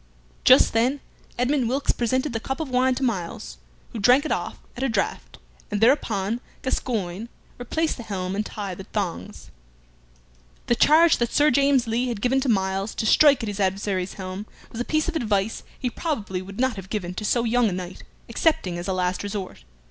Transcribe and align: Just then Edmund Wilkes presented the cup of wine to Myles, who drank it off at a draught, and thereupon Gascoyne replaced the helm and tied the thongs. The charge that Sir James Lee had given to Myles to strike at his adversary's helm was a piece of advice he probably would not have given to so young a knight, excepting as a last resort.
Just 0.43 0.73
then 0.73 0.99
Edmund 1.37 1.69
Wilkes 1.69 1.91
presented 1.91 2.33
the 2.33 2.39
cup 2.39 2.59
of 2.59 2.69
wine 2.71 2.95
to 2.95 3.03
Myles, 3.03 3.59
who 3.91 3.99
drank 3.99 4.25
it 4.25 4.31
off 4.31 4.57
at 4.75 4.81
a 4.81 4.89
draught, 4.89 5.37
and 5.69 5.79
thereupon 5.79 6.41
Gascoyne 6.63 7.29
replaced 7.59 7.97
the 7.97 8.01
helm 8.01 8.35
and 8.35 8.43
tied 8.43 8.79
the 8.79 8.85
thongs. 8.85 9.51
The 10.65 10.73
charge 10.73 11.17
that 11.17 11.31
Sir 11.31 11.51
James 11.51 11.85
Lee 11.85 12.07
had 12.07 12.19
given 12.19 12.41
to 12.41 12.49
Myles 12.49 12.95
to 12.95 13.05
strike 13.05 13.43
at 13.43 13.47
his 13.47 13.59
adversary's 13.59 14.13
helm 14.15 14.47
was 14.71 14.81
a 14.81 14.85
piece 14.85 15.07
of 15.07 15.15
advice 15.15 15.61
he 15.77 15.91
probably 15.91 16.41
would 16.41 16.59
not 16.59 16.77
have 16.77 16.89
given 16.89 17.13
to 17.13 17.23
so 17.23 17.43
young 17.43 17.69
a 17.69 17.71
knight, 17.71 18.01
excepting 18.27 18.79
as 18.79 18.87
a 18.87 18.93
last 18.93 19.21
resort. 19.21 19.65